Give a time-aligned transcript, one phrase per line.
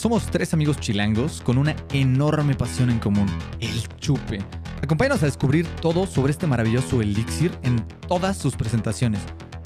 [0.00, 3.26] Somos tres amigos chilangos con una enorme pasión en común,
[3.60, 4.38] el chupe.
[4.82, 9.20] Acompáñanos a descubrir todo sobre este maravilloso elixir en todas sus presentaciones,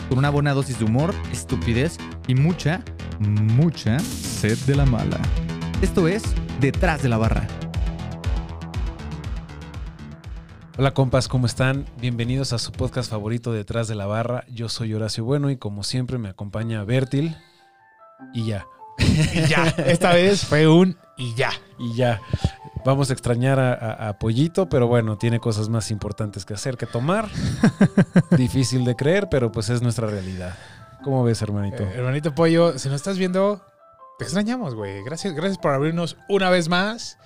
[0.08, 2.82] con una buena dosis de humor, estupidez y mucha,
[3.20, 5.20] mucha sed de la mala.
[5.80, 6.24] Esto es
[6.58, 7.46] Detrás de la Barra.
[10.76, 11.86] Hola compas, ¿cómo están?
[12.00, 14.44] Bienvenidos a su podcast favorito Detrás de la Barra.
[14.48, 17.36] Yo soy Horacio Bueno y como siempre me acompaña Bertil.
[18.32, 18.66] Y ya.
[19.34, 21.50] Y ya, esta vez fue un y ya.
[21.78, 22.20] Y ya.
[22.84, 26.76] Vamos a extrañar a, a- a Pollito, pero bueno, tiene cosas más importantes que hacer
[26.76, 27.28] que tomar.
[28.36, 30.54] Difícil de creer, pero pues es nuestra realidad.
[31.02, 31.82] ¿Cómo ves, hermanito?
[31.82, 33.62] Eh, hermanito Pollo, si nos estás viendo,
[34.18, 35.02] te extrañamos, güey.
[35.04, 37.16] Gracias, gracias por abrirnos una vez más.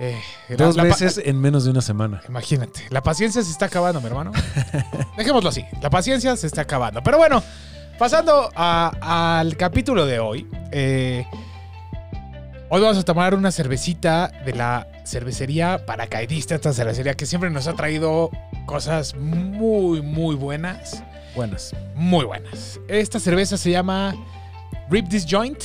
[0.00, 0.20] Eh,
[0.56, 2.20] Dos la- veces en menos de una semana.
[2.28, 4.30] Imagínate, la paciencia se está acabando, mi hermano.
[5.16, 7.02] Dejémoslo así, la paciencia se está acabando.
[7.02, 7.42] Pero bueno,
[7.98, 10.46] pasando a- al capítulo de hoy.
[10.70, 11.26] eh,
[12.68, 17.66] hoy vamos a tomar una cervecita de la cervecería paracaidista, esta cervecería que siempre nos
[17.66, 18.30] ha traído
[18.66, 21.02] cosas muy, muy buenas.
[21.34, 21.72] Buenas.
[21.94, 22.80] muy buenas.
[22.88, 24.14] Esta cerveza se llama
[24.90, 25.62] Rip This Joint.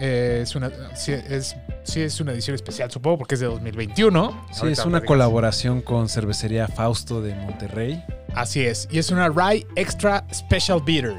[0.00, 4.30] Eh, es una, sí, es, sí es una edición especial, supongo, porque es de 2021.
[4.50, 8.02] Sí, Ahorita es una colaboración con Cervecería Fausto de Monterrey.
[8.34, 8.88] Así es.
[8.90, 11.14] Y es una Rye Extra Special Bitter,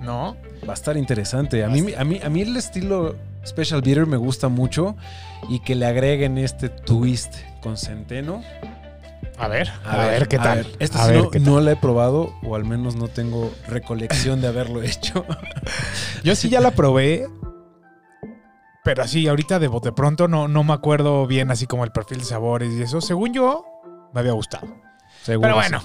[0.00, 0.36] ¿no?
[0.66, 1.64] Va a estar interesante.
[1.64, 4.96] A mí, a mí, a mí el estilo Special Beer me gusta mucho
[5.48, 8.42] y que le agreguen este twist con centeno.
[9.38, 10.66] A ver, a, ver, qué tal.
[10.80, 11.48] Esta a ver no, qué tal.
[11.48, 15.24] no la he probado o al menos no tengo recolección de haberlo hecho.
[16.24, 17.28] Yo sí ya la probé.
[18.82, 22.18] Pero así, ahorita de bote pronto no, no me acuerdo bien así como el perfil
[22.18, 23.00] de sabores y eso.
[23.00, 23.64] Según yo,
[24.12, 24.66] me había gustado.
[25.22, 25.82] Seguro Pero bueno,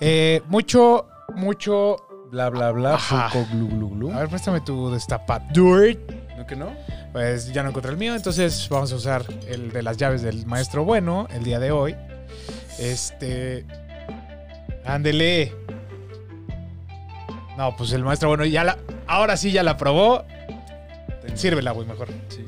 [0.00, 1.96] eh, mucho, mucho.
[2.34, 2.98] Bla, bla, bla.
[3.30, 4.12] Poco glu, glu, glu.
[4.12, 5.96] A ver, préstame tu destapador.
[6.36, 6.72] ¿No que no?
[7.12, 10.44] Pues ya no encontré el mío, entonces vamos a usar el de las llaves del
[10.44, 11.94] maestro bueno el día de hoy.
[12.80, 13.64] Este.
[14.84, 15.52] Ándele.
[17.56, 18.78] No, pues el maestro bueno ya la.
[19.06, 20.24] Ahora sí ya la probó.
[21.22, 21.36] Tengo.
[21.36, 22.08] Sírvela, güey, mejor.
[22.30, 22.44] Sí.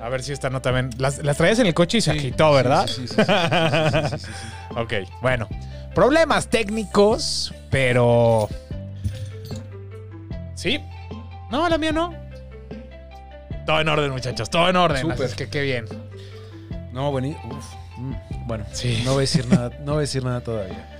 [0.00, 0.88] A ver si esta no también.
[0.96, 2.86] Las, las traías en el coche y se Sí, agitó, ¿verdad?
[2.86, 4.32] Sí, sí, sí, sí, sí, sí, sí, sí.
[4.76, 5.46] Ok, bueno.
[5.96, 8.50] Problemas técnicos, pero.
[10.54, 10.78] ¿Sí?
[11.50, 12.12] No, la mía no.
[13.64, 15.00] Todo en orden, muchachos, todo en orden.
[15.00, 15.14] Súper.
[15.14, 15.86] Así es que qué bien.
[16.92, 17.58] No, buenísimo.
[18.44, 19.00] Bueno, Sí.
[19.06, 20.98] no voy a decir nada, no voy a decir nada todavía.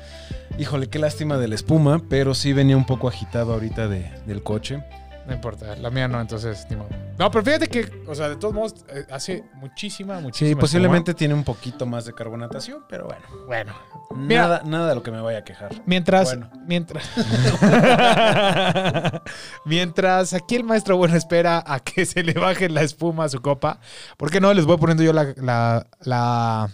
[0.58, 4.42] Híjole, qué lástima de la espuma, pero sí venía un poco agitado ahorita de- del
[4.42, 4.82] coche.
[5.26, 6.88] No importa, la mía no, entonces ni modo.
[7.18, 10.48] No, pero fíjate que, o sea, de todos modos, eh, hace muchísima, muchísima.
[10.50, 13.22] Sí, posiblemente tiene un poquito más de carbonatación, pero bueno.
[13.46, 13.74] Bueno,
[14.14, 14.42] Mira.
[14.42, 15.70] Nada, nada de lo que me vaya a quejar.
[15.86, 16.28] mientras.
[16.28, 16.50] Bueno.
[16.66, 17.04] Mientras.
[19.64, 23.40] mientras aquí el maestro bueno espera a que se le baje la espuma a su
[23.40, 23.80] copa.
[24.16, 24.52] ¿Por qué no?
[24.52, 25.32] Les voy poniendo yo la.
[25.36, 26.68] la, la-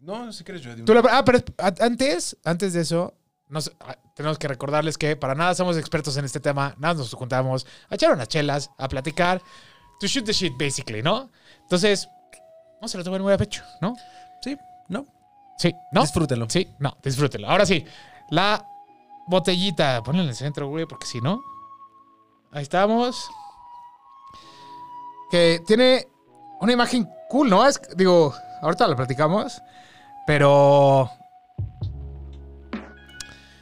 [0.00, 1.40] No, si quieres yo de Tú la- ah, pero
[1.80, 3.14] antes, antes de eso,
[3.48, 6.74] nos- ah, tenemos que recordarles que para nada somos expertos en este tema.
[6.78, 9.40] Nada, nos juntamos a echar unas chelas, a platicar.
[10.00, 11.30] To shoot the shit, basically, ¿no?
[11.62, 12.08] Entonces,
[12.80, 13.96] no se lo tomen muy a pecho, ¿no?
[14.42, 14.56] Sí,
[14.88, 15.04] no.
[15.58, 16.02] Sí, ¿no?
[16.02, 16.46] Disfrútelo.
[16.48, 17.48] Sí, no, disfrútelo.
[17.50, 17.84] Ahora sí,
[18.30, 18.64] la
[19.26, 21.40] botellita, ponla en el centro, güey, porque si no.
[22.52, 23.28] Ahí estamos.
[25.30, 26.06] Que tiene
[26.60, 27.66] una imagen cool, ¿no?
[27.66, 28.32] Es, digo,
[28.62, 29.60] ahorita la platicamos,
[30.26, 31.10] pero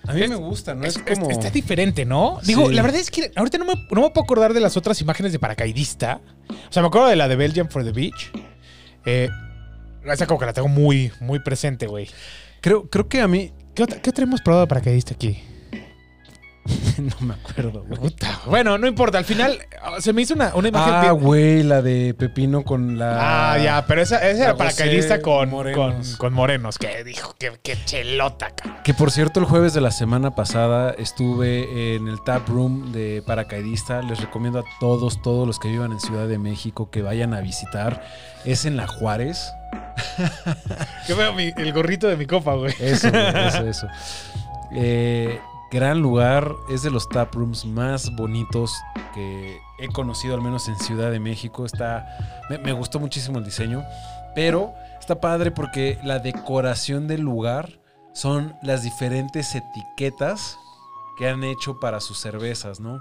[0.08, 0.84] A mí me gusta, ¿no?
[0.84, 1.30] Es, es- es- como...
[1.30, 2.38] está diferente, ¿no?
[2.44, 2.74] Digo, Sí.
[2.74, 5.32] la verdad es que ahorita no me, no me puedo acordar de las otras imágenes
[5.32, 6.20] de paracaidista.
[6.48, 8.30] O sea, me acuerdo de la de Belgium for the Beach.
[9.04, 9.28] Eh,
[10.04, 12.08] esa como que la tengo muy, muy presente, güey.
[12.60, 13.52] Creo, creo que a mí...
[13.74, 15.38] ¿Qué otra, ¿Qué otra hemos probado de paracaidista aquí?
[16.98, 18.00] no me acuerdo, güey.
[18.00, 19.18] Puta, Bueno, no importa.
[19.18, 20.94] Al final ah, se me hizo una, una imagen.
[20.94, 23.52] Ah, bien- güey, la de Pepino con la...
[23.52, 26.08] Ah, ya, pero esa, esa era la paracaidista con Morenos.
[26.10, 26.78] Con, con morenos.
[26.78, 28.82] Que dijo que, que chelota, cabrón.
[28.84, 33.22] Que por cierto, el jueves de la semana pasada estuve en el tap room de
[33.26, 34.02] paracaidista.
[34.02, 37.40] Les recomiendo a todos, todos los que vivan en Ciudad de México que vayan a
[37.40, 38.02] visitar.
[38.44, 39.52] Es en La Juárez.
[41.08, 42.72] Yo veo mi- el gorrito de mi copa, güey.
[42.80, 43.86] Eso, güey, eso, eso.
[44.72, 45.40] Eh,
[45.70, 46.54] gran lugar.
[46.68, 48.74] Es de los tap rooms más bonitos
[49.14, 51.64] que he conocido, al menos en Ciudad de México.
[51.64, 52.06] Está.
[52.50, 53.84] Me, me gustó muchísimo el diseño.
[54.34, 57.80] Pero está padre porque la decoración del lugar
[58.12, 60.58] son las diferentes etiquetas
[61.16, 63.00] que han hecho para sus cervezas, ¿no?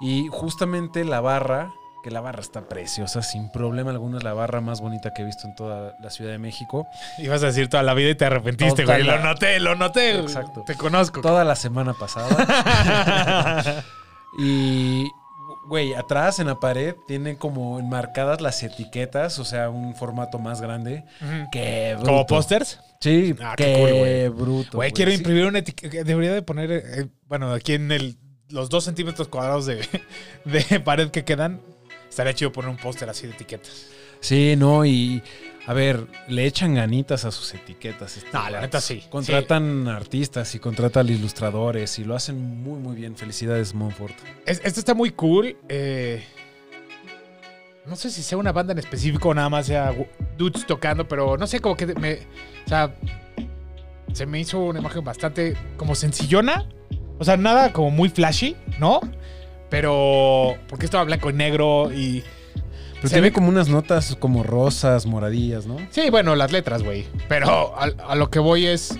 [0.00, 1.72] Y justamente la barra,
[2.08, 5.24] que la barra está preciosa, sin problema alguno, es la barra más bonita que he
[5.26, 6.86] visto en toda la Ciudad de México.
[7.18, 9.02] Ibas a decir toda la vida y te arrepentiste, güey.
[9.02, 10.18] la- Lo noté, lo noté.
[10.20, 10.64] Exacto.
[10.66, 11.20] Te conozco.
[11.20, 13.84] Toda la semana pasada.
[14.38, 15.04] y
[15.66, 20.62] Güey, atrás en la pared tienen como enmarcadas las etiquetas, o sea, un formato más
[20.62, 21.04] grande.
[21.52, 22.10] Qué bruto.
[22.10, 22.80] ¿Como pósters?
[23.00, 24.78] Sí, Ah, qué qué, cool, bruto.
[24.78, 25.18] Güey, quiero Sí.
[25.18, 26.04] imprimir una etiqueta.
[26.04, 28.16] Debería de poner, eh, bueno, aquí en el,
[28.48, 29.86] los dos centímetros cuadrados de,
[30.46, 31.60] de pared que quedan.
[32.08, 33.86] Estaría chido poner un póster así de etiquetas.
[34.20, 35.22] Sí, no, y
[35.66, 38.16] a ver, le echan ganitas a sus etiquetas.
[38.16, 39.04] estos No, la neta sí.
[39.10, 43.16] Contratan artistas y contratan ilustradores y lo hacen muy, muy bien.
[43.16, 44.14] Felicidades, Monfort.
[44.46, 45.56] Es- esto está muy cool.
[45.68, 46.24] eh,
[47.86, 49.94] no sé si sea una banda en específico o nada más sea
[50.36, 52.14] dudes tocando, pero no sé, como que me.
[52.66, 52.94] O sea,
[54.12, 56.68] se me hizo una imagen bastante como sencillona.
[57.18, 59.00] O sea, nada como muy flashy, ¿no?
[59.70, 60.54] Pero.
[60.68, 62.22] Porque estaba blanco y negro y.
[62.96, 65.76] Pero Se tiene ve- como unas notas como rosas, moradillas, ¿no?
[65.90, 67.06] Sí, bueno, las letras, güey.
[67.28, 68.98] Pero a, a lo que voy es.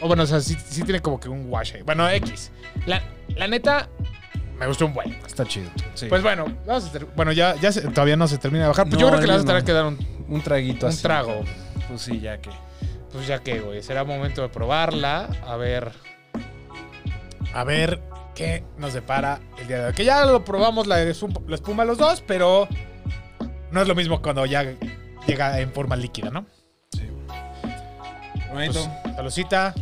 [0.00, 1.82] O bueno, o sea, sí, sí tiene como que un wash ahí.
[1.82, 2.50] Bueno, X.
[2.86, 3.02] La,
[3.36, 3.88] la neta,
[4.58, 5.12] me gustó un buen.
[5.26, 5.70] Está chido.
[5.94, 6.06] Sí.
[6.08, 8.86] Pues bueno, vamos a bueno, ya, ya se- todavía no se termina de bajar.
[8.88, 9.66] Pues yo creo que le vas a tener no.
[9.66, 9.98] que dar un,
[10.28, 11.02] un traguito un así.
[11.02, 11.40] trago.
[11.88, 12.50] Pues sí, ya que.
[13.10, 15.28] Pues ya que, güey, será momento de probarla.
[15.46, 15.90] A ver.
[17.54, 18.00] A ver
[18.38, 19.92] qué nos depara el día de hoy.
[19.94, 22.68] Que ya lo probamos la, la espuma los dos, pero
[23.72, 24.64] no es lo mismo cuando ya
[25.26, 26.46] llega en forma líquida, ¿no?
[26.92, 27.08] Sí.
[27.26, 28.80] Pues, Hermanito.
[29.16, 29.74] saludcita.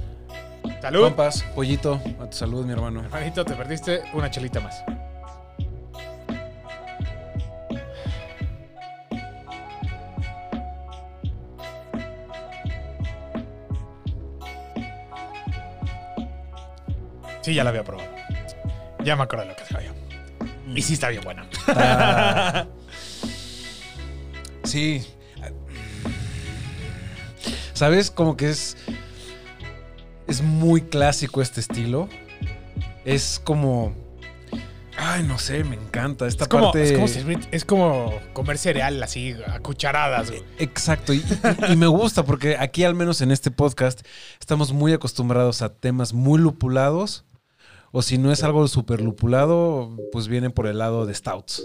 [0.80, 1.04] Salud.
[1.04, 3.00] Compas, pollito, a tu salud, mi hermano.
[3.04, 4.82] Hermanito, te perdiste una chelita más.
[17.42, 18.15] Sí, ya la había probado.
[19.06, 19.94] Ya me acuerdo de lo que sabía.
[20.74, 21.46] Y sí está bien buena.
[21.52, 22.66] Está-
[24.64, 25.06] Sí.
[27.72, 28.10] ¿Sabes?
[28.10, 28.76] Como que es.
[30.26, 32.08] Es muy clásico este estilo.
[33.04, 33.94] Es como.
[34.98, 36.26] Ay, no sé, me encanta.
[36.26, 36.82] Esta Es como, parte.
[36.84, 40.30] es, como servir- es como comer cereal así, a cucharadas.
[40.30, 40.42] güey.
[40.58, 41.18] Exacto, y,
[41.68, 44.00] y- y me gusta porque aquí, al menos en este podcast,
[44.40, 47.24] estamos muy acostumbrados a temas muy lupulados.
[47.92, 51.62] O si no es algo súper lupulado, pues viene por el lado de stouts.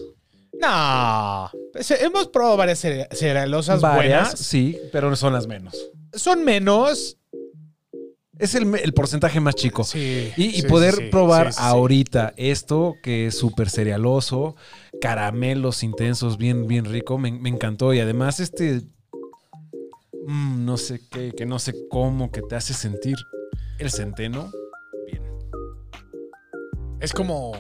[0.59, 1.49] No.
[1.73, 4.39] Pues, hemos probado varias cere- cerealosas Varias, buenas.
[4.39, 5.75] sí, pero son las menos.
[6.13, 7.17] Son menos.
[8.37, 9.83] Es el, el porcentaje más chico.
[9.83, 10.31] Sí.
[10.35, 14.55] Y, y sí, poder sí, probar ahorita esto, que es súper cerealoso,
[14.99, 17.93] caramelos intensos, bien, bien rico, me, me encantó.
[17.93, 18.81] Y además este,
[20.27, 23.15] mm, no sé qué, que no sé cómo, que te hace sentir
[23.79, 24.51] el centeno.
[27.01, 27.51] Es como.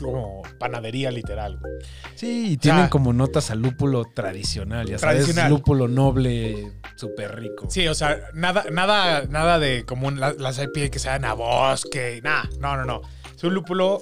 [0.00, 1.72] Como panadería literal, güey.
[2.16, 5.50] Sí, y tienen sea, como notas a lúpulo tradicional, ya sabes, Tradicional.
[5.52, 7.66] lúpulo noble, súper rico.
[7.70, 11.34] Sí, o sea, nada, nada, nada de como un- la- las IPA que sean a
[11.34, 12.20] bosque.
[12.24, 13.00] Nada, no, no, no.
[13.36, 14.00] Es un lúpulo.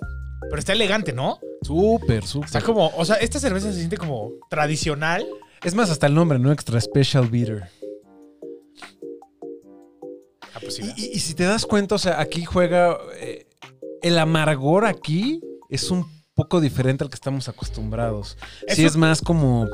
[0.49, 1.39] Pero está elegante, ¿no?
[1.61, 2.47] Súper, súper.
[2.47, 2.87] Está como.
[2.97, 5.27] O sea, esta cerveza se siente como tradicional.
[5.63, 6.51] Es más, hasta el nombre, ¿no?
[6.51, 7.65] Extra Special Beater.
[10.55, 10.97] Ah, pues sí, Y, ¿verdad?
[10.99, 12.97] y- y si te das cuenta, o sea, aquí juega.
[13.17, 13.47] eh,
[14.03, 18.37] el amargor aquí es un poco diferente al que estamos acostumbrados.
[18.69, 19.67] Sí, es más como.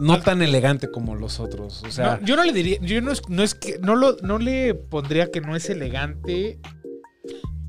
[0.00, 1.82] No tan elegante como los otros.
[1.86, 2.78] O sea, No, yo no le diría.
[2.80, 3.78] Yo no es, no es que.
[3.78, 6.58] No, lo, no le pondría que no es elegante.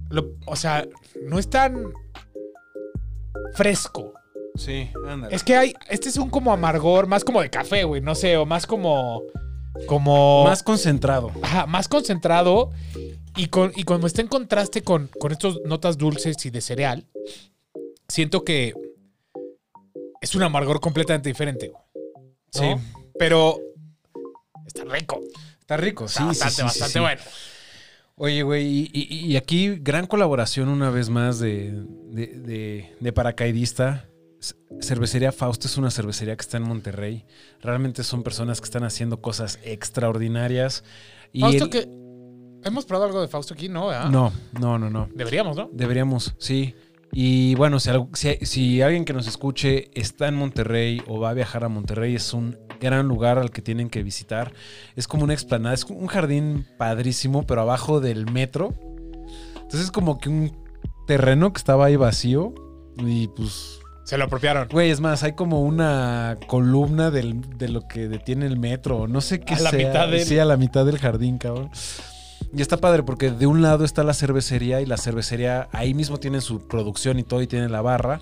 [0.09, 0.87] Lo- o sea,
[1.27, 1.91] no es tan
[3.55, 4.13] fresco.
[4.55, 5.35] sí, ándale.
[5.35, 5.73] Es que hay.
[5.89, 8.01] Este es un como amargor, más como de café, güey.
[8.01, 9.21] No sé, o más como.
[9.87, 10.43] Como.
[10.43, 11.31] más concentrado.
[11.41, 12.69] Ajá, más concentrado.
[13.35, 17.05] Y, con, y como está en contraste con, con estas notas dulces y de cereal,
[18.07, 18.73] siento que
[20.21, 21.71] es un amargor completamente diferente.
[22.51, 22.65] Sí.
[23.17, 23.57] Pero
[24.67, 25.21] está rico.
[25.59, 26.13] Está rico, sí.
[26.13, 26.99] Está bastante, sí, sí, sí, bastante sí.
[26.99, 27.21] bueno.
[28.15, 31.71] Oye, güey, y, y- y aquí gran colaboración una vez más de,
[32.11, 34.07] de, de- de paracaidista.
[34.81, 37.25] Cervecería Fausto es una cervecería que está en Monterrey.
[37.61, 40.83] Realmente son personas que están haciendo cosas extraordinarias.
[41.31, 42.02] Y Fausto, el- que.
[42.65, 43.69] ¿Hemos probado algo de Fausto aquí?
[43.69, 44.09] No, ¿verdad?
[44.09, 45.09] No, no, no, no.
[45.13, 45.69] Deberíamos, ¿no?
[45.71, 46.75] Deberíamos, sí.
[47.11, 51.29] Y bueno, si, al- si- si alguien que nos escuche está en Monterrey o va
[51.29, 54.53] a viajar a Monterrey, es un gran lugar al que tienen que visitar.
[54.95, 58.73] Es como una explanada, es un jardín padrísimo, pero abajo del metro.
[59.55, 60.57] Entonces es como que un
[61.05, 62.53] terreno que estaba ahí vacío.
[62.97, 64.67] Y pues, Se lo apropiaron.
[64.71, 69.07] güey, es más, hay como una columna del- de lo que detiene el metro.
[69.07, 69.87] No sé qué A la sea.
[69.87, 71.69] mitad del- Sí, a la mitad del jardín, cabrón.
[72.55, 76.19] Y está padre porque de un lado está la cervecería y la cervecería ahí mismo
[76.19, 78.21] tiene su producción y todo y tiene la barra.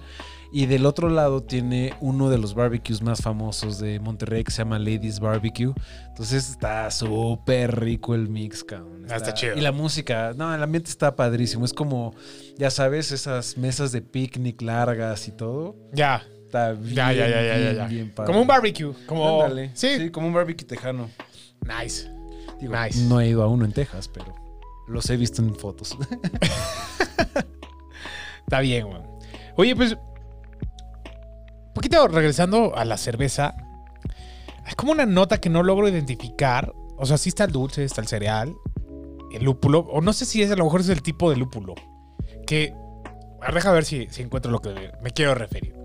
[0.53, 4.59] Y del otro lado tiene uno de los barbecues más famosos de Monterrey que se
[4.59, 5.73] llama Ladies Barbecue.
[6.09, 9.05] Entonces está súper rico el mix, cabrón.
[9.09, 9.55] Ah, está chido.
[9.55, 11.63] Y la música, no, el ambiente está padrísimo.
[11.63, 12.13] Es como,
[12.57, 15.75] ya sabes, esas mesas de picnic largas y todo.
[15.93, 16.21] Ya.
[16.45, 17.87] Está bien, Ya, ya, ya, ya, bien, ya, ya.
[17.87, 18.27] bien padre.
[18.27, 18.93] Como un barbecue.
[19.05, 19.43] Como.
[19.43, 19.71] Ándale.
[19.73, 19.97] Sí.
[19.97, 21.09] sí, como un barbecue tejano.
[21.65, 22.09] Nice.
[22.61, 23.01] Digo, Nice.
[23.05, 24.35] No he ido a uno en Texas, pero
[24.87, 25.97] los he visto en fotos.
[28.41, 29.01] Está bien, güey.
[29.57, 29.93] Oye, pues.
[29.93, 33.55] Un poquito regresando a la cerveza.
[34.63, 36.71] Hay como una nota que no logro identificar.
[36.97, 38.53] O sea, sí está el dulce, está el cereal,
[39.31, 39.79] el lúpulo.
[39.79, 41.73] O no sé si es, a lo mejor es el tipo de lúpulo.
[42.45, 42.75] Que.
[43.41, 45.80] a ver, Deja ver si, si encuentro lo que me quiero referir.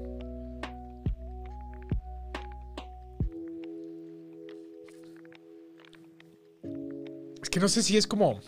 [7.56, 8.38] Que no sé si es como.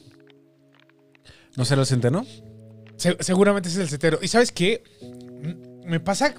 [1.57, 2.27] ¿No se lo centeno?
[2.99, 4.19] Se- seguramente es el cetero.
[4.21, 4.83] ¿Y sabes qué?
[5.87, 6.35] Me pasa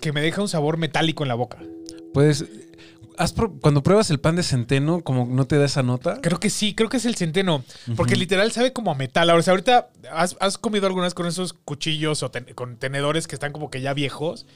[0.00, 1.58] que me deja un sabor metálico en la boca.
[2.14, 2.46] Puedes.
[3.18, 6.18] has pro- cuando pruebas el pan de centeno, como no te da esa nota.
[6.22, 7.62] Creo que sí, creo que es el centeno.
[7.94, 9.28] Porque literal sabe como a metal.
[9.28, 13.28] Ahora, o sea, ahorita has, has comido algunas con esos cuchillos o ten- con tenedores
[13.28, 14.46] que están como que ya viejos,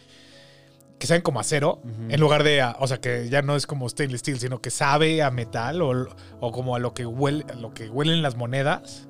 [0.99, 3.89] que saben como acero, en lugar de, a- o sea, que ya no es como
[3.89, 6.09] stainless steel, sino que sabe a metal o,
[6.41, 9.09] o como a lo que huele, a lo que huelen las monedas.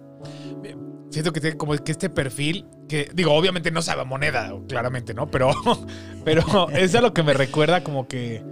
[1.11, 5.15] Siento que tiene como que este perfil, que digo, obviamente no sabe a moneda, claramente,
[5.15, 5.31] ¿no?
[5.31, 5.51] Pero,
[6.25, 8.43] pero es a lo que me recuerda como que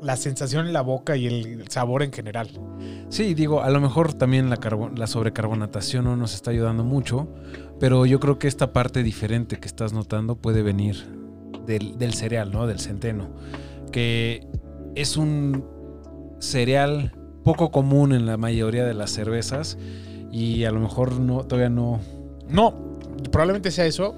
[0.00, 2.48] la sensación en la boca y el sabor en general.
[3.08, 4.58] Sí, digo, a lo mejor también la,
[4.96, 7.28] la sobrecarbonatación no nos está ayudando mucho,
[7.80, 10.96] pero yo creo que esta parte diferente que estás notando puede venir
[11.66, 12.66] del, del cereal, ¿no?
[12.66, 13.30] Del centeno,
[13.90, 14.46] que
[14.94, 15.64] es un
[16.38, 17.14] cereal
[17.44, 19.78] poco común en la mayoría de las cervezas
[20.30, 22.00] y a lo mejor no, todavía no...
[22.48, 22.98] No,
[23.30, 24.14] probablemente sea eso.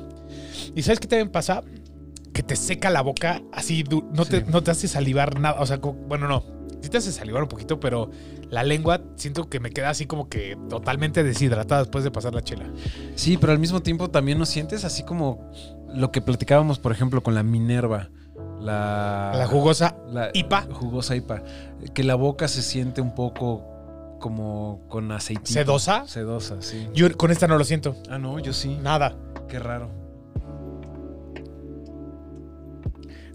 [0.75, 1.63] ¿Y sabes qué también pasa?
[2.33, 5.61] Que te seca la boca así, no, te, no te hace salivar nada.
[5.61, 6.43] O sea, bueno, no.
[6.81, 8.11] Sí te hace salivar un poquito, pero
[8.54, 12.42] la lengua siento que me queda así como que totalmente deshidratada después de pasar la
[12.42, 12.66] chela.
[13.16, 15.50] Sí, pero al mismo tiempo también no sientes así como
[15.92, 18.11] lo que platicábamos, por ejemplo, con la Minerva.
[18.61, 20.68] La, La jugosa la IPA.
[20.73, 21.42] Jugosa IPA.
[21.94, 25.52] Que la boca se siente un poco como con aceitito.
[25.52, 26.06] ¿Sedosa?
[26.06, 26.88] Sedosa, sí.
[26.94, 27.96] Yo con esta no lo siento.
[28.08, 28.78] Ah, no, yo sí.
[28.80, 29.16] Nada.
[29.49, 29.90] Qué raro.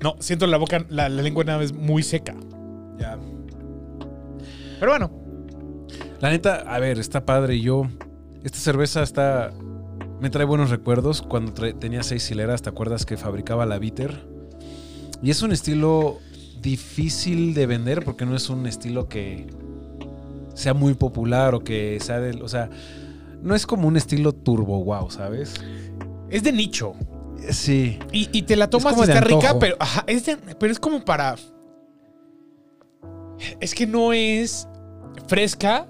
[0.01, 2.33] No, siento la boca, la, la lengua nada más muy seca.
[2.97, 3.17] Ya.
[4.79, 5.11] Pero bueno,
[6.21, 7.59] La neta, a ver, está padre.
[7.59, 7.83] Yo.
[8.43, 9.51] Esta cerveza está.
[10.19, 11.21] Me trae buenos recuerdos.
[11.21, 14.27] Cuando tenía seis hileras, ¿te acuerdas que fabricaba la Bitter?
[15.21, 16.17] Y es un estilo
[16.61, 19.47] difícil de vender porque no es un estilo que
[20.53, 22.41] sea muy popular o que sea del.
[22.41, 22.69] O sea,
[23.41, 25.55] no es como un estilo turbo wow, ¿sabes?
[26.29, 26.93] es de nicho.
[27.49, 27.97] Sí.
[28.11, 31.03] Y, y te la tomas y está rica, pero, ajá, es de- pero es como
[31.03, 31.35] para.
[33.59, 34.67] Es que no es
[35.27, 35.87] fresca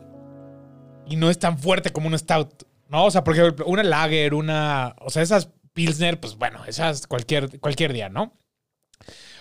[1.07, 2.63] y no es tan fuerte como una stout.
[2.89, 3.05] ¿No?
[3.05, 4.95] O sea, por ejemplo, una lager, una.
[5.01, 8.33] O sea, esas Pilsner, pues bueno, esas cualquier, cualquier día, ¿no?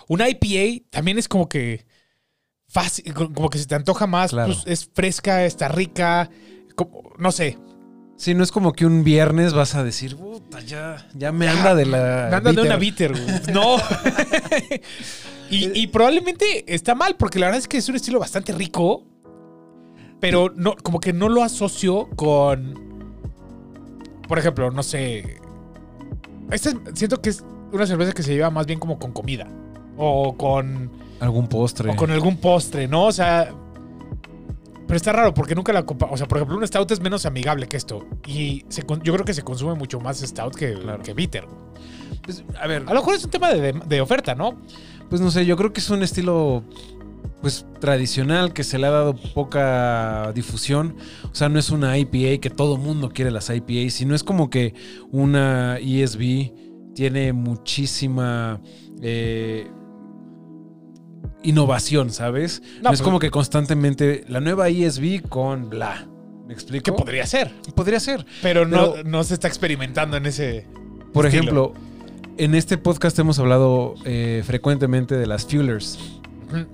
[0.07, 1.87] Una IPA también es como que.
[2.69, 4.31] Fácil, como que se te antoja más.
[4.33, 4.53] Claro.
[4.53, 6.29] Pues es fresca, está rica.
[6.77, 7.57] como- no sé.
[8.19, 11.75] Sí, no es como que un viernes vas a decir, puta, ya, ya me anda
[11.75, 12.27] de la.
[12.31, 13.13] Me anda de una bitter".
[13.15, 13.55] bitter, güey.
[13.55, 13.77] No.
[15.51, 19.07] y, y probablemente está mal, porque la verdad es que es un estilo bastante rico.
[20.21, 22.75] Pero no, como que no lo asocio con.
[24.27, 25.41] Por ejemplo, no sé.
[26.51, 29.47] Este es- siento que es una cerveza que se lleva más bien como con comida.
[29.97, 30.91] O con.
[31.21, 31.91] Algún postre.
[31.91, 33.05] O con algún postre, ¿no?
[33.07, 33.53] O sea.
[34.87, 37.69] Pero está raro porque nunca la O sea, por ejemplo, un stout es menos amigable
[37.69, 38.07] que esto.
[38.27, 41.03] Y se yo creo que se consume mucho más stout que, Claro.
[41.03, 41.47] que bitter.
[42.23, 44.57] Pues, a ver, A lo mejor es un tema de, de- de oferta, ¿no?
[45.11, 46.63] Pues no sé, yo creo que es un estilo
[47.41, 50.97] pues tradicional que se le ha dado poca difusión.
[51.31, 54.51] O sea, no es una IPA que todo mundo quiere las IPAs, sino es como
[54.51, 54.75] que
[55.13, 56.53] una ESB
[56.95, 58.61] tiene muchísima
[59.03, 59.69] eh,
[61.43, 62.61] innovación, ¿sabes?
[62.61, 66.09] No, No, es pues- como que constantemente la nueva ESB con bla.
[66.47, 66.85] ¿Me explico?
[66.85, 67.53] Que podría ser.
[67.75, 68.25] Podría ser.
[68.43, 70.67] Pero, no, Pero- no se está experimentando en ese.
[71.13, 71.43] Por estilo.
[71.43, 71.75] ejemplo,
[72.39, 75.99] en este podcast hemos hablado eh, frecuentemente de las Fuelers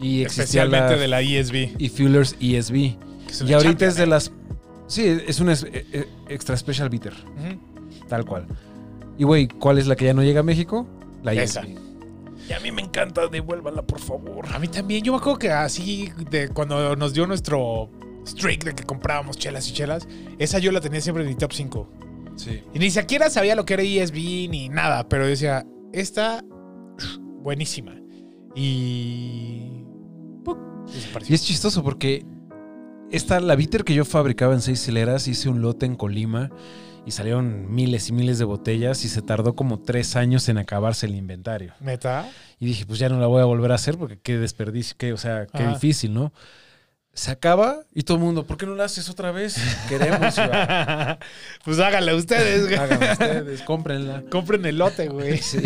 [0.00, 1.74] y existía Especialmente la- de la ESB.
[1.78, 2.72] y Fuelers ESB.
[3.26, 4.06] que es una Y ahorita champion, es de ¿eh?
[4.06, 4.32] las.
[4.86, 7.14] Sí, es una es- eh, eh, extra special bitter,
[8.08, 8.46] tal cual.
[9.18, 10.86] Y güey, ¿cuál es la que ya no llega a México?
[11.22, 11.60] La Esa.
[11.62, 11.78] ESB.
[12.48, 14.44] Y a mí me encanta, devuélvala, por favor.
[14.52, 15.02] A mí también.
[15.02, 17.88] Yo me acuerdo que así, de cuando nos dio nuestro
[18.26, 20.06] streak de que comprábamos chelas y chelas,
[20.38, 21.88] esa yo la tenía siempre en mi top 5.
[22.36, 22.60] Sí.
[22.74, 26.44] Y ni siquiera sabía lo que era ESB ni nada, pero yo decía, esta,
[27.42, 27.94] buenísima.
[28.54, 29.84] Y...
[30.44, 30.58] ¡puc!
[30.92, 31.32] desapareció.
[31.32, 32.24] Y es chistoso porque
[33.10, 36.50] esta, la bitter que yo fabricaba en seis hileras, hice un lote en Colima
[37.06, 41.06] y salieron miles y miles de botellas y se tardó como tres años en acabarse
[41.06, 41.74] el inventario.
[41.80, 42.28] ¿Neta?
[42.58, 45.12] Y dije, pues ya no la voy a volver a hacer porque qué desperdicio, qué,
[45.12, 45.74] o sea, qué Ajá.
[45.74, 46.32] difícil, ¿no?
[47.12, 49.56] Se acaba y todo el mundo, ¿por qué no la haces otra vez?
[49.88, 50.34] Queremos,
[51.64, 52.74] pues háganla ustedes, güey.
[52.74, 54.24] Háganlo ustedes, cómprenla.
[54.30, 55.38] Compren el lote, güey.
[55.42, 55.58] Sí.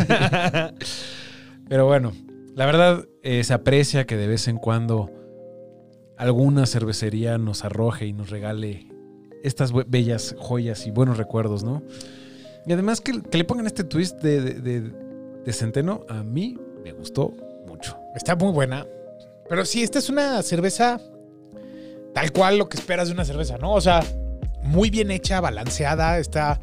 [1.69, 2.13] Pero bueno,
[2.59, 5.13] la verdad eh, se aprecia que de vez en cuando
[6.17, 8.89] alguna cervecería nos arroje y nos regale
[9.45, 11.85] estas bellas joyas y buenos recuerdos, ¿no?
[12.67, 17.33] Y además que, le pongan este twist de centeno, a mí me gustó
[17.69, 17.97] mucho.
[18.17, 18.85] Está muy buena.
[19.49, 21.01] Pero sí, esta es una cerveza
[22.13, 23.73] tal cual lo que esperas de una cerveza, ¿no?
[23.73, 24.03] O sea,
[24.65, 26.61] muy bien hecha, balanceada, está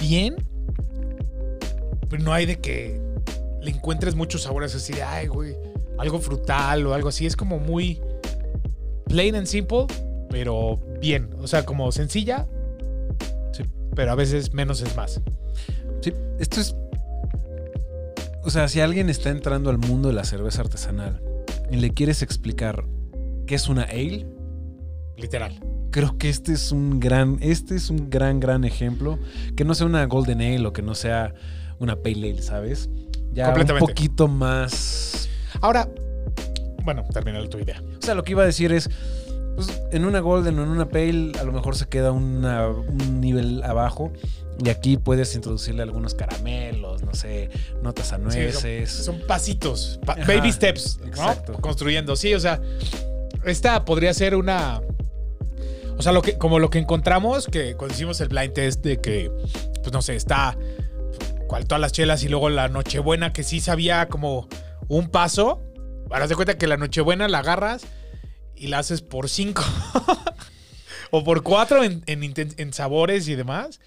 [0.00, 0.34] bien.
[2.10, 3.11] Pero no hay de que
[3.62, 5.56] le encuentres muchos sabores así de, ay, güey,
[5.98, 7.26] algo frutal o algo así.
[7.26, 8.00] Es como muy
[9.06, 9.86] plain and simple,
[10.28, 11.30] pero bien.
[11.40, 12.48] O sea, como sencilla.
[13.52, 13.62] Sí.
[13.94, 15.20] Pero a veces menos es más.
[16.00, 16.74] Sí, esto es...
[18.44, 21.22] O sea, si alguien está entrando al mundo de la cerveza artesanal
[21.70, 22.84] y le quieres explicar
[23.46, 24.26] qué es una ale,
[25.16, 25.60] Literal.
[25.92, 29.20] creo que este es un gran, este es un gran, gran ejemplo.
[29.54, 31.34] Que no sea una Golden Ale o que no sea
[31.78, 32.90] una Pale Ale, ¿sabes?
[33.32, 35.28] Ya un poquito más.
[35.60, 35.88] Ahora,
[36.84, 37.82] bueno, termina tu idea.
[38.00, 38.90] O sea, lo que iba a decir es,
[39.54, 43.20] pues, en una Golden o en una Pale a lo mejor se queda una- un
[43.20, 44.12] nivel abajo.
[44.62, 47.48] Y aquí puedes introducirle algunos caramelos, no sé,
[47.82, 48.90] notas a Sí, nueces.
[48.92, 51.06] Son pasitos, pa- Ajá, baby steps, ¿no?
[51.06, 51.54] exacto.
[51.54, 52.16] Construyendo.
[52.16, 52.60] Sí, o sea,
[53.44, 54.82] esta podría ser una.
[55.96, 59.00] O sea, lo que, como lo que encontramos que cuando hicimos el blind test de
[59.00, 59.30] que,
[59.82, 60.56] pues no sé, está
[61.52, 64.48] cual todas las chelas y luego la Nochebuena que sí sabía como
[64.88, 65.60] un paso.
[66.10, 67.84] Ahora te cuenta que la Nochebuena la agarras
[68.56, 69.62] y la haces por cinco
[71.10, 73.80] o por cuatro en, en inten- en sabores y demás,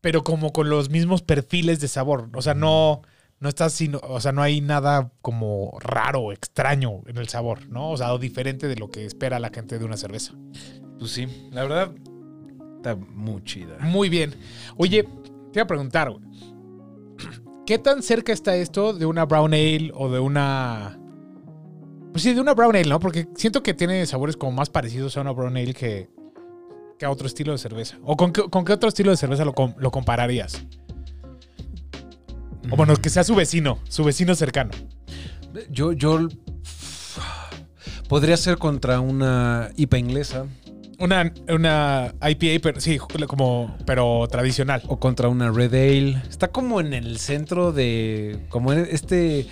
[0.00, 2.28] pero como con los mismos perfiles de sabor.
[2.34, 3.02] O sea, no,
[3.38, 7.92] no estás sino, o sea, no hay nada como raro extraño en el sabor, ¿no?
[7.92, 10.32] O sea, o diferente de lo que espera la gente de una cerveza.
[10.98, 11.92] Pues sí, la verdad
[12.78, 13.76] está muy chida.
[13.78, 14.34] Muy bien.
[14.76, 15.06] Oye,
[15.58, 16.14] te a preguntar,
[17.66, 21.00] ¿qué tan cerca está esto de una brown ale o de una...
[22.12, 23.00] Pues sí, de una brown ale, ¿no?
[23.00, 26.08] Porque siento que tiene sabores como más parecidos a una brown ale que,
[27.02, 27.98] a otro estilo de cerveza.
[28.04, 30.64] ¿O con qué, otro estilo de cerveza lo, lo compararías?
[32.70, 34.70] O bueno, que sea su vecino, su vecino cercano.
[35.70, 36.28] Yo, yo
[38.08, 40.46] podría ser contra una IPA inglesa
[40.98, 44.82] Una, una IPA, pero sí, como, pero tradicional.
[44.88, 46.22] o contra una Red Ale.
[46.28, 49.46] Está como en el centro de, como en este,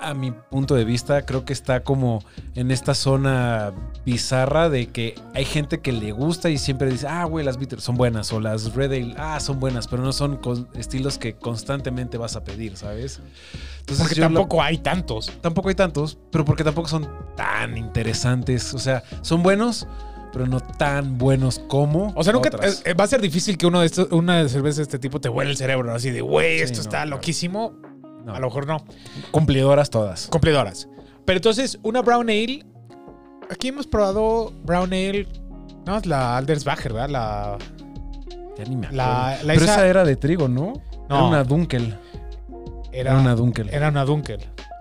[0.00, 2.22] a mi punto de vista, creo que está como
[2.54, 3.72] en esta zona
[4.04, 7.82] bizarra de que hay gente que le gusta y siempre dice, ah, güey, las bitters
[7.84, 11.34] son buenas o las Red Ale, ah, son buenas, pero no son con- estilos que
[11.36, 13.20] constantemente vas a pedir, ¿sabes?
[13.80, 15.30] Entonces Porque lo- tampoco hay tantos.
[15.40, 18.72] Tampoco hay tantos, pero porque tampoco son tan interesantes.
[18.74, 19.86] O sea, son buenos,
[20.32, 22.12] pero no tan buenos como.
[22.16, 22.82] O sea, nunca otras.
[22.84, 25.28] eh, va a ser difícil que uno de estos, una cerveza de este tipo te
[25.28, 25.94] huele el cerebro, ¿no?
[25.94, 27.20] así de, güey, Sí, esto no, está claro.
[28.24, 28.78] No, A lo mejor no.
[29.30, 30.26] cumplidoras todas.
[30.28, 30.88] Cumplidoras.
[31.24, 32.64] Pero entonces, una brown ale.
[33.50, 35.28] Aquí hemos probado brown ale.
[35.86, 37.10] No, es la Aldersbacher, ¿verdad?
[37.10, 37.58] La.
[38.56, 38.96] Ya ni me acuerdo.
[38.96, 39.86] La- la pero esa- esa...
[39.88, 40.72] era de trigo, ¿no?
[41.08, 41.16] No.
[41.16, 41.98] Era una Dunkel.
[42.92, 43.68] Era, Era una Dunkel.
[43.70, 44.40] Era una Dunkel.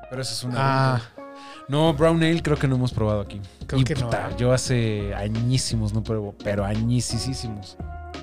[0.09, 1.23] Pero esa es una Ah, Dunkel.
[1.69, 3.41] No, Brown Ale creo que no hemos probado aquí.
[3.65, 4.05] Creo Y que no.
[4.05, 7.77] puta, Yo hace añísimos no pruebo, pero añísimos.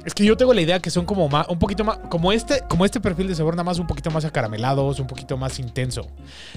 [0.04, 2.62] Es que yo tengo la idea que son como más, un poquito más, como este,
[2.68, 6.06] como este perfil de sabor, nada más un poquito más acaramelados, un poquito más intenso.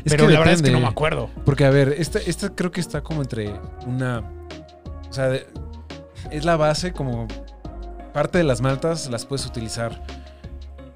[0.04, 1.30] Es Pero la verdad es que no me acuerdo.
[1.46, 3.54] Porque, a ver, esta, esta creo que está como entre
[3.86, 4.24] una.
[5.10, 5.46] O sea, de-
[6.32, 7.28] es la base, como
[8.14, 10.02] parte de las maltas las puedes utilizar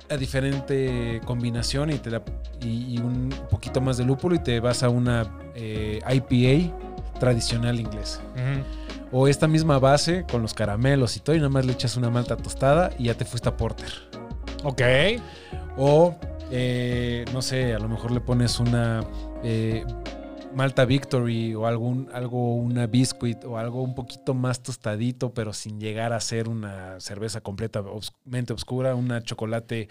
[0.10, 2.10] a diferente combinación y, te
[2.62, 7.80] y, y un poquito más de lúpulo y te vas a una eh, IPA tradicional
[7.80, 8.22] inglesa.
[8.36, 8.64] Ujú.
[9.12, 12.10] O esta misma base con los caramelos y todo y nada más le echas una
[12.10, 13.92] malta tostada y ya te fuiste a porter.
[14.64, 14.82] Ok.
[15.78, 16.16] O,
[16.52, 19.04] eh, no sé, a lo mejor le pones una
[19.44, 19.86] eh,
[20.54, 25.80] Malta Victory o algún, algo, una biscuit o algo un poquito más tostadito, pero sin
[25.80, 29.88] llegar a ser una cerveza completamente oscura, una chocolate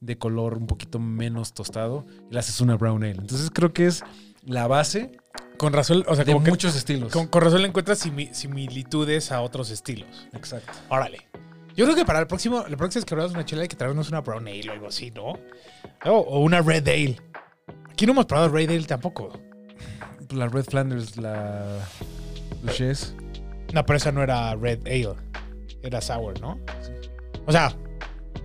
[0.00, 3.12] de color un poquito menos tostado y le haces una brown ale.
[3.12, 4.04] Entonces creo que es
[4.44, 5.12] la base
[5.62, 7.12] Con razón, o sea, de como que muchos estilos.
[7.12, 10.26] con, con razón le encuentras simi- similitudes a otros estilos.
[10.32, 10.72] Exacto.
[10.88, 11.28] Órale.
[11.76, 13.76] Yo creo que para el próximo, la próxima vez que probamos una chela hay que
[13.76, 15.34] traernos una brown ale o algo así, ¿no?
[16.04, 17.16] O, o una red ale.
[17.92, 19.32] Aquí no hemos probado red ale tampoco.
[20.30, 21.78] La Red Flanders, la.
[22.64, 23.14] Luches.
[23.72, 25.14] No, pero esa no era red ale.
[25.82, 26.58] Era sour, ¿no?
[27.46, 27.72] O sea,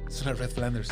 [0.08, 0.90] Es una Red Flanders.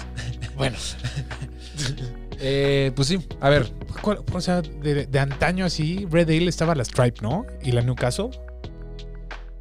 [0.58, 0.76] bueno.
[2.40, 3.72] Eh, pues sí, a ver.
[4.02, 7.46] ¿cuál- o sea, de, de antaño así, red ale estaba la Stripe, ¿no?
[7.64, 8.30] Y la Newcastle.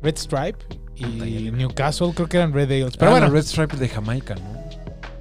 [0.03, 0.59] Red Stripe
[0.97, 1.05] y
[1.51, 2.85] Newcastle creo que eran red ales.
[2.93, 3.41] Pero Pero bueno, bueno.
[3.41, 4.65] Red Stripe de Jamaica, ¿no?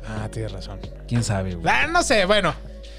[0.07, 0.79] Ah, tienes razón.
[1.07, 1.65] Quién sabe, güey.
[1.73, 2.53] Ah, no sé, bueno.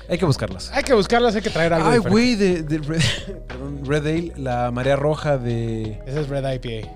[0.08, 0.70] Hay que buscarlas.
[0.72, 3.00] Hay que buscarlas, hay que traer algo Ay, güey, de, de Red,
[3.48, 6.00] perdón, Red Ale, la marea roja de.
[6.06, 6.88] Esa es Red IPA.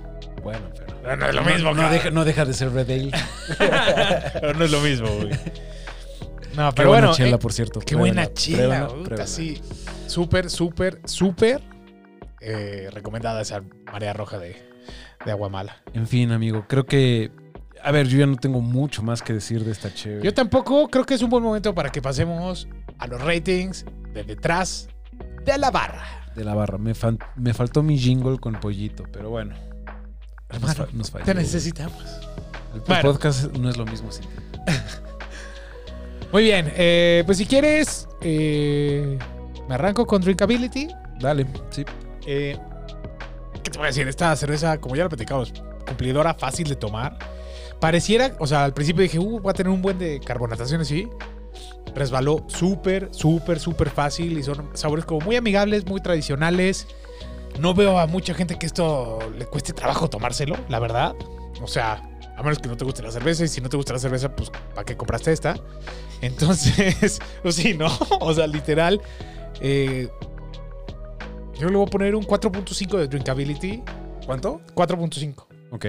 [0.43, 0.89] Bueno, pero.
[1.03, 3.11] Pero no es lo mismo, no, deja, no deja de ser Red Ale.
[4.41, 5.31] Pero no es lo mismo, güey.
[6.59, 7.17] No, Qué pero buena bueno.
[7.17, 7.81] chela, eh, por cierto.
[7.81, 9.27] qué buena chela, pruébenla, puta, pruébenla.
[9.27, 9.61] sí.
[10.09, 11.63] Súper, súper, súper
[12.41, 14.57] eh, recomendada esa marea roja de,
[15.25, 15.77] de Aguamala.
[15.95, 17.31] En fin, amigo, creo que.
[17.83, 20.25] A ver, yo ya no tengo mucho más que decir de esta chévere.
[20.25, 22.67] Yo tampoco creo que es un buen momento para que pasemos
[22.99, 24.89] a los ratings de detrás
[25.45, 26.03] de la barra.
[26.35, 26.77] De la barra.
[26.79, 26.93] Me,
[27.37, 29.55] me faltó mi jingle con pollito, pero bueno.
[30.51, 31.25] Nos, Hermano, nos falló.
[31.25, 32.03] Te necesitamos.
[32.75, 33.03] El Bueno.
[33.13, 34.29] podcast no es lo mismo sin ti.
[36.31, 39.19] Muy bien, eh, pues si quieres, eh,
[39.67, 40.89] me arranco con Drinkability.
[41.19, 41.85] Dale, sí.
[42.27, 42.59] Eh,
[43.63, 44.07] ¿Qué te voy a decir?
[44.07, 45.55] Esta cerveza, como ya lo platicamos,
[45.87, 47.19] cumplidora, fácil de tomar.
[47.81, 51.09] Pareciera, o sea, al principio dije, uh, va a tener un buen de carbonatación así.
[51.95, 56.87] Resbaló súper, súper, súper fácil y son sabores como muy amigables, muy tradicionales.
[57.59, 61.15] No veo a mucha gente que esto le cueste trabajo tomárselo, la verdad.
[61.63, 62.03] O sea,
[62.37, 64.35] a menos que no te guste la cerveza y si no te gusta la cerveza,
[64.37, 65.57] pues ¿para qué compraste esta?
[66.21, 67.89] Entonces, pues sí, ¿no?
[68.21, 69.01] O sea, literal.
[69.61, 70.09] eh,
[71.59, 73.83] yo le voy a poner un 4.5 de drinkability.
[74.25, 74.61] ¿Cuánto?
[74.75, 75.47] 4.5.
[75.71, 75.87] Ok.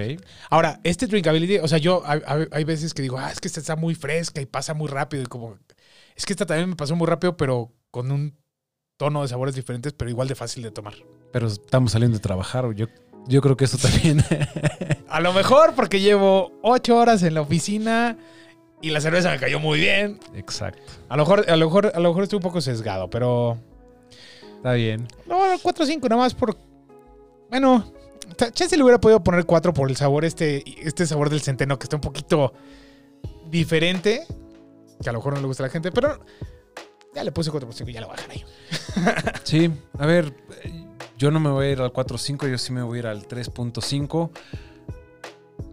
[0.50, 3.76] Ahora, este drinkability, o sea, yo hay, veces que digo, ah, es que esta está
[3.76, 5.22] muy fresca y pasa muy rápido.
[5.22, 5.58] Y como,
[6.16, 8.36] es que esta también me pasó muy rápido, pero con un
[8.96, 10.94] tono de sabores diferentes, pero igual de fácil de tomar.
[11.32, 12.72] Pero estamos saliendo de trabajar.
[12.74, 12.86] Yo,
[13.26, 14.24] yo creo que eso también.
[15.08, 18.18] A lo mejor porque llevo 8 horas en la oficina
[18.82, 20.18] y la cerveza me cayó muy bien.
[20.34, 20.92] Exacto.
[21.08, 23.58] A lo mejor, a lo mejor, a lo mejor estoy un poco sesgado, pero
[24.60, 25.08] Está bien.
[25.26, 26.54] No, 4 o 5, nada más por.
[27.48, 27.94] Bueno,
[28.52, 31.84] chance le hubiera podido poner 4 por el sabor, este, este sabor del centeno, que
[31.84, 32.52] está un poquito
[33.48, 34.26] diferente.
[35.02, 36.20] Que a lo mejor no le gusta a la gente, pero
[37.14, 38.44] ya le puse 4 por 5 y ya lo voy a dejar ahí.
[39.44, 40.34] Sí, a ver,
[41.16, 43.26] yo no me voy a ir al 4.5, yo sí me voy a ir al
[43.26, 44.30] 3.5.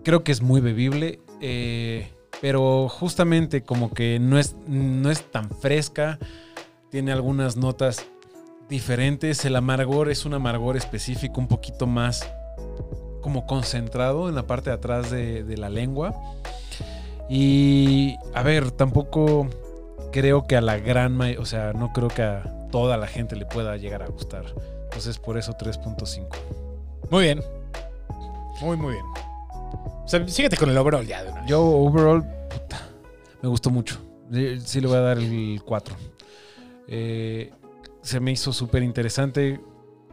[0.05, 2.09] Creo que es muy bebible, eh,
[2.41, 6.19] pero justamente como que no es, no es tan fresca,
[6.89, 8.05] tiene algunas notas
[8.69, 12.27] diferentes, el amargor es un amargor específico, un poquito más
[13.21, 16.13] como concentrado en la parte de atrás de, de la lengua.
[17.29, 19.47] Y a ver, tampoco
[20.11, 23.35] creo que a la gran mayoría, o sea, no creo que a toda la gente
[23.35, 24.45] le pueda llegar a gustar.
[24.83, 26.27] Entonces, por eso 3.5.
[27.09, 27.41] Muy bien.
[28.61, 29.26] Muy, muy bien.
[30.07, 31.49] O sea, síguete con el overall ya de una vez.
[31.49, 32.79] Yo, overall, puta,
[33.41, 33.99] me gustó mucho.
[34.63, 35.95] Sí le voy a dar el 4.
[36.87, 37.51] Eh,
[38.01, 39.59] se me hizo súper interesante.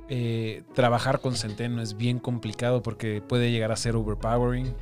[0.09, 4.74] Eh, trabajar con Centeno es bien complicado porque puede llegar a ser overpowering.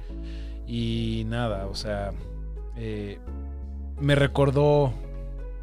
[0.66, 2.12] Y nada, o sea,
[2.78, 3.18] eh,
[4.00, 4.94] me recordó,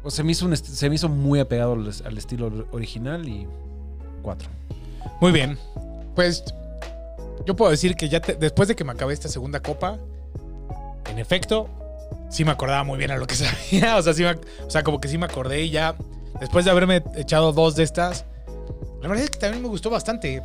[0.04, 3.28] o se me hizo, un se me hizo muy apegado al, al estilo or- original
[3.28, 3.48] y
[4.22, 4.48] 4.
[5.20, 5.58] Muy bien.
[6.14, 6.44] Pues
[7.46, 9.98] yo puedo decir que ya después de que me acabé esta segunda copa,
[11.10, 11.68] en efecto,
[12.28, 13.96] sí me acordaba muy bien a lo que sabía.
[13.96, 14.30] O sea, sí me-
[14.66, 15.96] o sea, como que sí me acordé y ya
[16.40, 18.24] después de haberme echado dos de estas,
[19.02, 20.42] la verdad es que también me gustó bastante.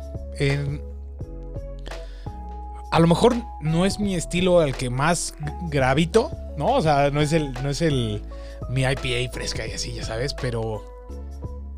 [2.90, 5.34] A lo mejor no es mi estilo al que más
[5.68, 6.74] gravito, ¿no?
[6.74, 8.22] O sea, no es el, no es el
[8.70, 10.82] mi IPA fresca y así, ya sabes, pero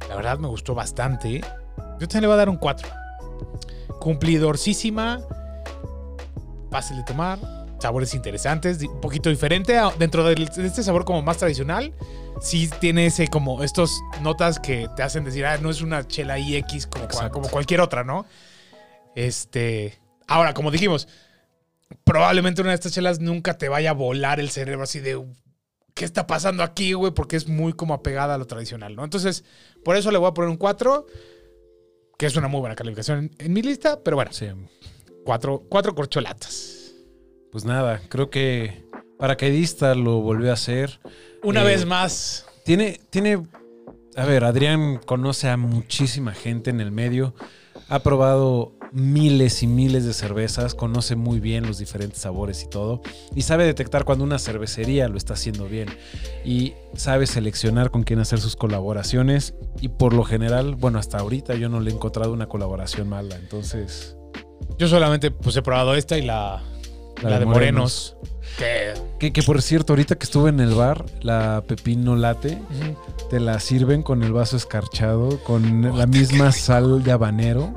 [0.09, 1.41] la verdad me gustó bastante.
[1.99, 2.89] Yo también le voy a dar un 4.
[4.01, 5.21] Cumplidorcísima.
[6.71, 7.39] Fácil de tomar.
[7.81, 8.83] Sabores interesantes.
[8.83, 9.79] Un poquito diferente.
[9.79, 11.95] a- Dentro de este sabor como más tradicional.
[12.41, 16.39] Sí tiene ese como estos notas que te hacen decir, ah, no es una chela
[16.39, 18.27] IX como, como cualquier otra, ¿no?
[19.15, 19.99] Este.
[20.27, 21.09] Ahora, como dijimos,
[22.05, 25.25] probablemente una de estas chelas nunca te vaya a volar el cerebro así de.
[25.95, 27.13] ¿Qué está pasando aquí, güey?
[27.13, 29.03] Porque es muy como apegada a lo tradicional, ¿no?
[29.03, 29.43] Entonces,
[29.85, 31.07] por eso le voy a poner un 4,
[32.19, 34.47] que es una muy buena calificación en, en mi lista, pero bueno, Sí,
[35.25, 36.93] cuatro, cuatro corcholatas.
[37.51, 38.85] pues nada, creo que
[39.19, 41.01] Paracaidista lo volvió a hacer.
[41.43, 42.47] Una Eh, vez más.
[42.65, 43.43] Tiene, tiene.
[44.17, 47.35] A ver, Adrián conoce a muchísima gente en el medio.
[47.89, 53.03] Ha probado miles y miles de cervezas, conoce muy bien los diferentes sabores y todo,
[53.35, 55.88] y sabe detectar cuando una cervecería lo está haciendo bien,
[56.44, 61.55] y sabe seleccionar con quién hacer sus colaboraciones, y por lo general, bueno, hasta ahorita
[61.55, 64.14] yo no le he encontrado una colaboración mala, entonces...
[64.79, 66.62] Yo solamente pues he probado esta y la,
[67.22, 68.16] la, de Morenos.
[68.59, 72.59] Que, Que, que por cierto, ahorita que estuve en el bar, la pepino late,
[73.31, 77.72] te la sirven con el vaso escarchado, con Oh, la misma sal de habanero.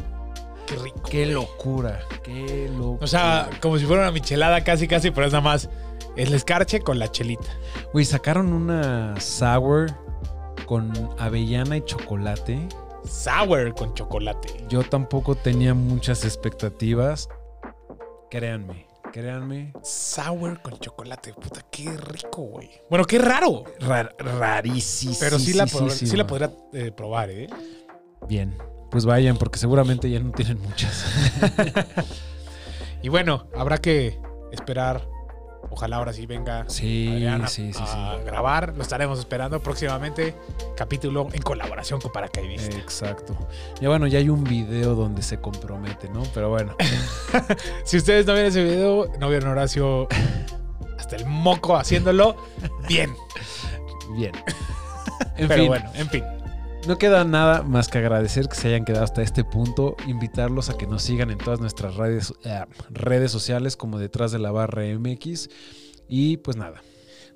[0.76, 1.02] Qué rico.
[1.10, 3.04] Qué locura, qué locura.
[3.04, 5.70] O sea, como si fuera una michelada casi, casi, pero es nada más
[6.16, 7.48] el escarche con la chelita.
[7.94, 9.92] güey, sacaron una sour
[10.66, 12.68] con avellana y chocolate.
[13.04, 14.66] Sour con chocolate.
[14.70, 17.30] Yo tampoco tenía muchas expectativas.
[18.30, 19.74] Créanme, créanme.
[19.84, 21.34] Sour con chocolate.
[21.34, 22.70] Puta, qué rico, güey.
[22.90, 23.64] Bueno, qué raro.
[23.80, 25.16] Rar- rarísimo.
[25.20, 27.48] Pero sí, la, sí la podría eh, probar, ¿eh?
[28.28, 28.56] Bien,
[28.92, 31.06] pues vayan, porque seguramente ya no tienen muchas.
[33.04, 34.20] Y bueno, habrá que
[34.52, 35.08] esperar.
[35.70, 38.76] Ojalá ahora sí venga Sí, Adriana sí, sí, a grabar.
[38.76, 40.36] Lo estaremos esperando próximamente.
[40.76, 42.78] Capítulo en colaboración con Paracaidista.
[42.78, 43.38] Exacto.
[43.80, 46.24] Ya bueno, ya hay un video donde se compromete, ¿no?
[46.34, 46.76] Pero bueno.
[47.86, 50.08] Si ustedes no vieron ese video, no vieron Horacio
[50.98, 52.36] hasta el moco haciéndolo,
[52.88, 53.16] bien.
[54.16, 54.34] Bien.
[55.38, 56.24] En Pero fin, bueno, en fin.
[56.88, 60.78] No queda nada más que agradecer que se hayan quedado hasta este punto, invitarlos a
[60.78, 64.84] que nos sigan en todas nuestras redes, eh, redes sociales como detrás de la barra
[64.84, 65.50] MX
[66.08, 66.82] y pues nada.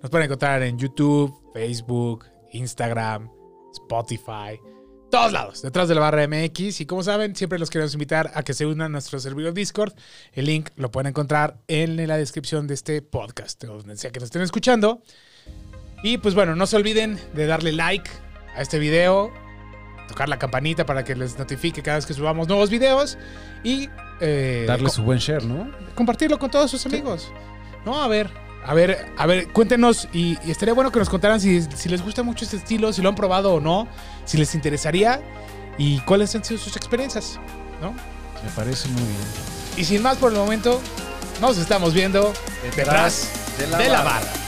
[0.01, 3.29] Nos pueden encontrar en YouTube, Facebook, Instagram,
[3.73, 4.59] Spotify,
[5.11, 6.81] todos lados, detrás de la barra MX.
[6.81, 9.93] Y como saben, siempre los queremos invitar a que se unan a nuestro servidor Discord.
[10.33, 14.27] El link lo pueden encontrar en la descripción de este podcast, donde sea que nos
[14.27, 15.01] estén escuchando.
[16.03, 18.09] Y pues bueno, no se olviden de darle like
[18.55, 19.31] a este video,
[20.07, 23.17] tocar la campanita para que les notifique cada vez que subamos nuevos videos
[23.63, 23.89] y
[24.21, 25.69] eh, Darle su buen share, ¿no?
[25.95, 27.31] compartirlo con todos sus amigos.
[27.85, 28.29] No, a ver,
[28.65, 32.01] a ver, a ver, cuéntenos y, y estaría bueno que nos contaran si, si les
[32.01, 33.87] gusta mucho este estilo, si lo han probado o no,
[34.25, 35.21] si les interesaría
[35.77, 37.39] y cuáles han sido sus experiencias,
[37.81, 37.91] ¿no?
[37.91, 39.17] Me parece muy bien.
[39.77, 40.81] Y sin más por el momento,
[41.41, 42.33] nos estamos viendo
[42.75, 44.44] detrás de la barra.